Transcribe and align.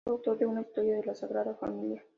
Fue 0.03 0.13
autor 0.13 0.39
de 0.39 0.47
una 0.47 0.61
"Historia 0.61 0.95
de 0.97 1.03
la 1.05 1.13
Sagrada 1.13 1.53
Familia". 1.53 2.03